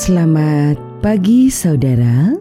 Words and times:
Selamat 0.00 0.80
pagi 1.04 1.52
saudara. 1.52 2.32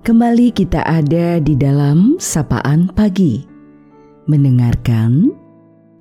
Kembali 0.00 0.48
kita 0.56 0.80
ada 0.80 1.36
di 1.36 1.52
dalam 1.52 2.16
sapaan 2.16 2.88
pagi. 2.88 3.44
Mendengarkan 4.24 5.36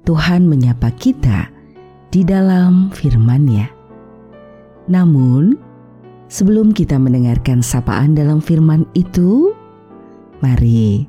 Tuhan 0.07 0.47
menyapa 0.47 0.87
kita 0.95 1.51
di 2.07 2.23
dalam 2.23 2.87
firman-Nya. 2.87 3.67
Namun, 4.87 5.59
sebelum 6.31 6.71
kita 6.71 6.95
mendengarkan 6.95 7.59
sapaan 7.59 8.15
dalam 8.15 8.39
firman 8.39 8.87
itu, 8.95 9.51
mari 10.39 11.03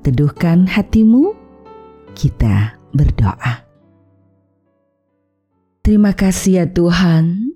teduhkan 0.00 0.64
hatimu, 0.64 1.36
kita 2.16 2.72
berdoa. 2.96 3.68
Terima 5.84 6.16
kasih 6.16 6.64
ya 6.64 6.66
Tuhan, 6.72 7.53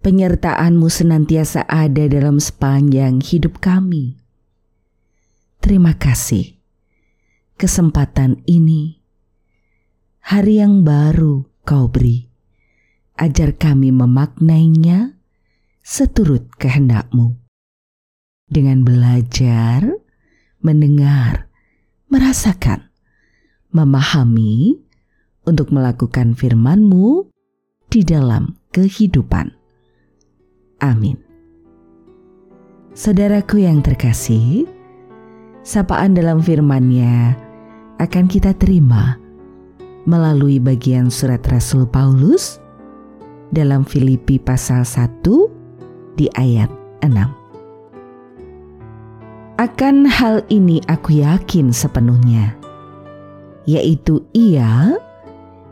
penyertaan-Mu 0.00 0.88
senantiasa 0.88 1.66
ada 1.66 2.06
dalam 2.06 2.38
sepanjang 2.38 3.20
hidup 3.22 3.58
kami. 3.58 4.18
Terima 5.58 5.98
kasih, 5.98 6.56
kesempatan 7.58 8.40
ini, 8.46 9.02
hari 10.22 10.62
yang 10.62 10.86
baru 10.86 11.44
Kau 11.66 11.90
beri, 11.92 12.24
ajar 13.20 13.52
kami 13.58 13.92
memaknainya 13.92 15.18
seturut 15.84 16.48
kehendak-Mu. 16.56 17.36
Dengan 18.48 18.80
belajar, 18.80 19.84
mendengar, 20.64 21.52
merasakan, 22.08 22.88
memahami, 23.68 24.88
untuk 25.48 25.72
melakukan 25.72 26.36
firman-Mu 26.36 27.32
di 27.88 28.04
dalam 28.04 28.60
kehidupan. 28.68 29.57
Amin. 30.78 31.18
Saudaraku 32.96 33.62
yang 33.62 33.78
terkasih, 33.84 34.66
sapaan 35.62 36.16
dalam 36.16 36.42
firman-Nya 36.42 37.38
akan 38.02 38.26
kita 38.26 38.56
terima 38.56 39.18
melalui 40.08 40.56
bagian 40.56 41.12
surat 41.12 41.44
Rasul 41.52 41.84
Paulus 41.84 42.56
dalam 43.52 43.84
Filipi 43.84 44.40
pasal 44.40 44.88
1 44.88 46.16
di 46.16 46.26
ayat 46.32 46.72
6. 47.04 47.12
Akan 49.60 50.08
hal 50.08 50.40
ini 50.48 50.80
aku 50.88 51.20
yakin 51.20 51.74
sepenuhnya, 51.74 52.56
yaitu 53.68 54.24
ia 54.32 54.96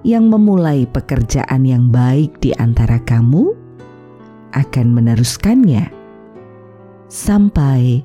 yang 0.04 0.28
memulai 0.28 0.84
pekerjaan 0.84 1.64
yang 1.64 1.88
baik 1.88 2.36
di 2.44 2.52
antara 2.60 3.00
kamu 3.00 3.55
akan 4.54 4.94
meneruskannya 4.94 5.88
sampai 7.08 8.02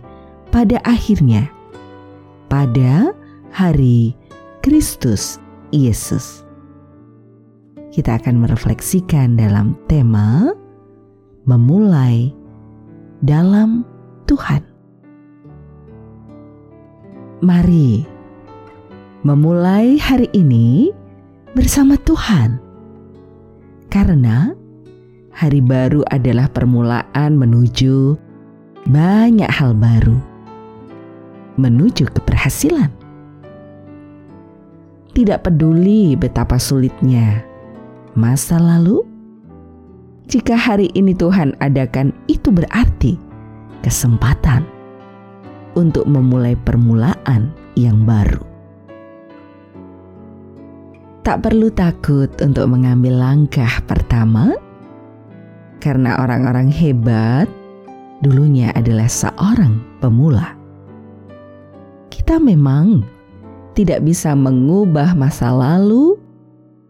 pada 0.53 0.77
akhirnya, 0.85 1.49
pada 2.49 3.13
hari 3.51 4.13
Kristus 4.61 5.41
Yesus. 5.73 6.45
Kita 7.91 8.15
akan 8.15 8.47
merefleksikan 8.47 9.35
dalam 9.35 9.75
tema 9.91 10.55
memulai 11.43 12.31
dalam 13.19 13.83
Tuhan. 14.29 14.63
Mari 17.41 18.05
memulai 19.25 19.97
hari 19.97 20.29
ini 20.31 20.93
bersama 21.57 21.97
Tuhan. 22.05 22.61
Karena 23.91 24.55
hari 25.31 25.63
baru 25.63 26.03
adalah 26.11 26.51
permulaan 26.51 27.39
menuju 27.39 28.19
banyak 28.87 29.49
hal 29.49 29.75
baru. 29.75 30.19
Menuju 31.59 32.07
keberhasilan. 32.11 32.91
Tidak 35.11 35.43
peduli 35.43 36.15
betapa 36.15 36.55
sulitnya 36.55 37.43
masa 38.15 38.59
lalu, 38.59 39.03
jika 40.27 40.55
hari 40.55 40.87
ini 40.95 41.11
Tuhan 41.11 41.55
adakan 41.59 42.15
itu 42.31 42.51
berarti 42.51 43.19
kesempatan 43.83 44.63
untuk 45.75 46.07
memulai 46.07 46.55
permulaan 46.55 47.51
yang 47.75 48.03
baru. 48.07 48.39
Tak 51.21 51.45
perlu 51.45 51.69
takut 51.69 52.31
untuk 52.41 52.65
mengambil 52.71 53.13
langkah 53.13 53.83
pertama, 53.85 54.57
karena 55.81 56.21
orang-orang 56.21 56.69
hebat 56.69 57.49
dulunya 58.21 58.69
adalah 58.77 59.09
seorang 59.09 59.81
pemula. 59.97 60.53
Kita 62.13 62.37
memang 62.37 63.01
tidak 63.73 64.05
bisa 64.05 64.37
mengubah 64.37 65.17
masa 65.17 65.49
lalu, 65.49 66.21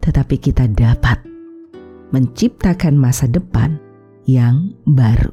tetapi 0.04 0.36
kita 0.36 0.68
dapat 0.68 1.18
menciptakan 2.12 2.94
masa 3.00 3.24
depan 3.24 3.80
yang 4.28 4.76
baru. 4.84 5.32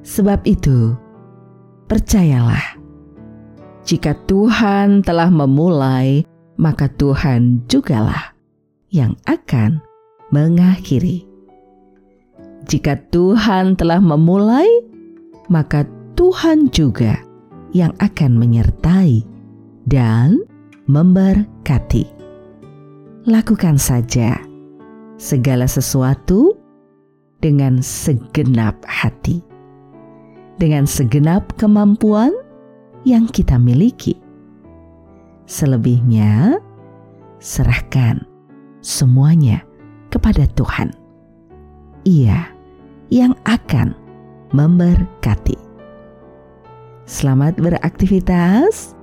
Sebab 0.00 0.40
itu, 0.48 0.96
percayalah, 1.92 2.80
jika 3.84 4.16
Tuhan 4.24 5.04
telah 5.04 5.28
memulai 5.28 6.24
maka 6.54 6.86
Tuhan 6.86 7.66
jugalah 7.66 8.34
yang 8.90 9.18
akan 9.26 9.82
mengakhiri. 10.30 11.33
Jika 12.64 12.96
Tuhan 13.12 13.76
telah 13.76 14.00
memulai, 14.00 14.66
maka 15.52 15.84
Tuhan 16.16 16.72
juga 16.72 17.20
yang 17.76 17.92
akan 18.00 18.40
menyertai 18.40 19.20
dan 19.84 20.40
memberkati. 20.88 22.08
Lakukan 23.24 23.76
saja 23.80 24.36
segala 25.16 25.68
sesuatu 25.68 26.56
dengan 27.40 27.84
segenap 27.84 28.80
hati, 28.88 29.44
dengan 30.56 30.88
segenap 30.88 31.56
kemampuan 31.60 32.32
yang 33.04 33.28
kita 33.28 33.60
miliki 33.60 34.24
Selebihnya, 35.44 36.56
serahkan 37.36 38.24
semuanya 38.80 39.60
kepada 40.08 40.48
Tuhan. 40.56 40.88
Ia 42.08 42.48
yang 43.12 43.36
akan 43.44 43.92
memberkati. 44.54 45.58
Selamat 47.04 47.58
beraktivitas, 47.60 48.96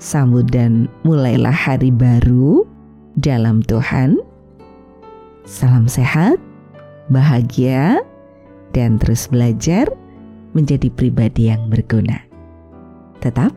sambut 0.00 0.48
dan 0.48 0.88
mulailah 1.04 1.52
hari 1.52 1.92
baru 1.92 2.64
dalam 3.20 3.60
Tuhan. 3.66 4.16
Salam 5.44 5.88
sehat, 5.90 6.40
bahagia, 7.12 8.00
dan 8.72 8.96
terus 8.96 9.28
belajar 9.28 9.88
menjadi 10.56 10.88
pribadi 10.88 11.52
yang 11.52 11.68
berguna. 11.68 12.24
Tetap 13.20 13.52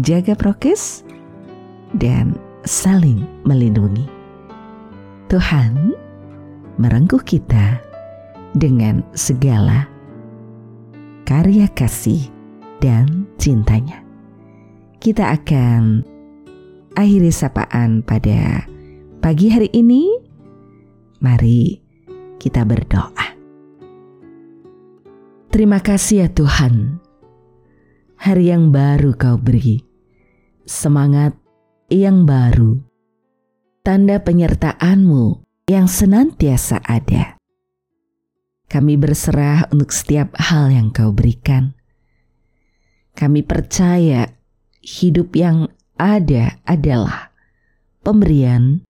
jaga 0.00 0.32
prokes 0.32 1.04
dan 1.98 2.36
saling 2.64 3.24
melindungi. 3.44 4.08
Tuhan 5.28 5.92
merengkuh 6.80 7.22
kita 7.22 7.80
dengan 8.54 9.02
segala 9.12 9.90
karya 11.26 11.66
kasih 11.74 12.30
dan 12.78 13.26
cintanya. 13.36 14.00
Kita 15.02 15.34
akan 15.36 16.06
akhiri 16.96 17.28
sapaan 17.34 18.00
pada 18.00 18.64
pagi 19.20 19.50
hari 19.50 19.68
ini. 19.74 20.08
Mari 21.20 21.80
kita 22.40 22.62
berdoa. 22.64 23.36
Terima 25.54 25.78
kasih 25.78 26.26
ya 26.26 26.28
Tuhan, 26.34 26.98
hari 28.18 28.50
yang 28.50 28.74
baru 28.74 29.14
kau 29.14 29.38
beri. 29.38 29.86
Semangat 30.66 31.38
yang 31.92 32.26
baru, 32.26 32.82
tanda 33.86 34.18
penyertaan-Mu 34.18 35.44
yang 35.70 35.86
senantiasa 35.86 36.82
ada. 36.82 37.33
Kami 38.74 38.98
berserah 38.98 39.70
untuk 39.70 39.94
setiap 39.94 40.34
hal 40.34 40.74
yang 40.74 40.90
Kau 40.90 41.14
berikan. 41.14 41.78
Kami 43.14 43.46
percaya 43.46 44.34
hidup 44.82 45.38
yang 45.38 45.70
ada 45.94 46.58
adalah 46.66 47.30
pemberian 48.02 48.82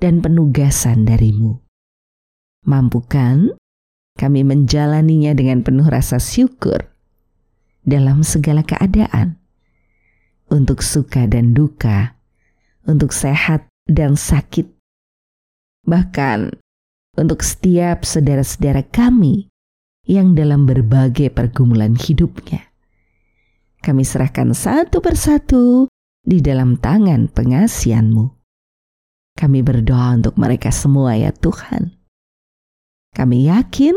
dan 0.00 0.24
penugasan 0.24 1.04
darimu. 1.04 1.60
Mampukan 2.64 3.52
kami 4.16 4.40
menjalaninya 4.40 5.36
dengan 5.36 5.60
penuh 5.60 5.84
rasa 5.84 6.16
syukur 6.16 6.88
dalam 7.84 8.24
segala 8.24 8.64
keadaan, 8.64 9.36
untuk 10.48 10.80
suka 10.80 11.28
dan 11.28 11.52
duka, 11.52 12.16
untuk 12.88 13.12
sehat 13.12 13.68
dan 13.84 14.16
sakit. 14.16 14.64
Bahkan 15.84 16.56
untuk 17.16 17.40
setiap 17.40 18.04
saudara-saudara 18.04 18.84
kami 18.84 19.48
yang 20.06 20.36
dalam 20.38 20.68
berbagai 20.68 21.32
pergumulan 21.32 21.96
hidupnya. 21.96 22.62
Kami 23.82 24.02
serahkan 24.06 24.54
satu 24.54 25.02
persatu 25.02 25.90
di 26.22 26.38
dalam 26.44 26.78
tangan 26.78 27.32
pengasihanmu. 27.32 28.24
Kami 29.36 29.60
berdoa 29.60 30.16
untuk 30.16 30.38
mereka 30.40 30.72
semua 30.72 31.16
ya 31.18 31.32
Tuhan. 31.32 31.92
Kami 33.12 33.48
yakin 33.48 33.96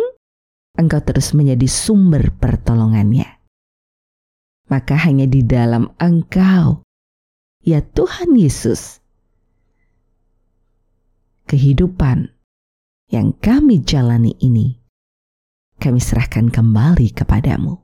Engkau 0.79 1.03
terus 1.03 1.35
menjadi 1.35 1.67
sumber 1.67 2.31
pertolongannya. 2.39 3.27
Maka 4.69 4.95
hanya 4.95 5.25
di 5.25 5.41
dalam 5.41 5.91
Engkau, 5.97 6.85
ya 7.65 7.81
Tuhan 7.81 8.37
Yesus, 8.37 9.01
kehidupan 11.49 12.38
yang 13.09 13.33
kami 13.41 13.81
jalani 13.81 14.37
ini, 14.37 14.77
kami 15.81 15.97
serahkan 15.97 16.53
kembali 16.53 17.09
kepadamu. 17.09 17.81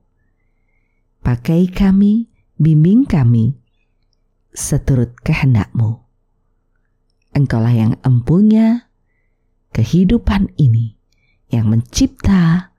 Pakai 1.25 1.65
kami, 1.73 2.29
bimbing 2.61 3.09
kami, 3.09 3.57
seturut 4.53 5.17
kehendakmu. 5.25 6.05
Engkaulah 7.33 7.73
yang 7.73 7.93
empunya 8.05 8.85
kehidupan 9.73 10.53
ini, 10.61 10.93
yang 11.49 11.73
mencipta, 11.73 12.71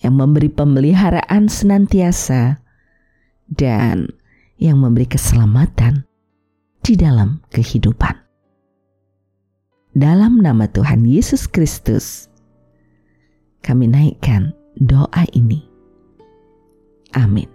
yang 0.00 0.16
memberi 0.16 0.48
pemeliharaan 0.48 1.52
senantiasa, 1.52 2.64
dan 3.44 4.08
yang 4.56 4.80
memberi 4.80 5.04
keselamatan 5.04 6.08
di 6.80 6.96
dalam 6.96 7.44
kehidupan 7.52 8.27
dalam 9.98 10.38
nama 10.38 10.70
Tuhan 10.70 11.02
Yesus 11.02 11.50
Kristus, 11.50 12.30
kami 13.66 13.90
naikkan 13.90 14.54
doa 14.78 15.26
ini. 15.34 15.66
Amin. 17.18 17.50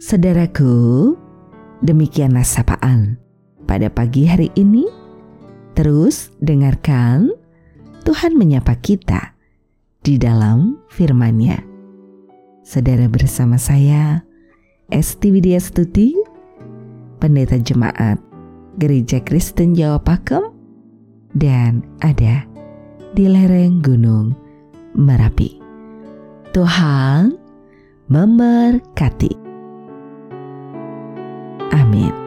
Saudaraku, 0.00 1.12
demikianlah 1.84 2.46
sapaan 2.46 3.20
pada 3.68 3.92
pagi 3.92 4.24
hari 4.24 4.48
ini. 4.56 4.88
Terus 5.76 6.32
dengarkan 6.40 7.36
Tuhan 8.08 8.32
menyapa 8.40 8.80
kita 8.80 9.36
di 10.00 10.16
dalam 10.16 10.80
firman-Nya. 10.88 11.60
Saudara 12.64 13.04
bersama 13.12 13.60
saya, 13.60 14.24
Esti 14.88 15.28
Widya 15.36 15.60
Stuti, 15.60 16.16
Pendeta 17.20 17.60
Jemaat 17.60 18.25
Gereja 18.76 19.20
Kristen 19.24 19.72
Jawa 19.72 20.00
Pakem, 20.00 20.52
dan 21.36 21.84
ada 22.00 22.44
di 23.16 23.28
lereng 23.28 23.80
Gunung 23.80 24.36
Merapi. 24.96 25.60
Tuhan 26.52 27.36
memberkati. 28.08 29.32
Amin. 31.72 32.25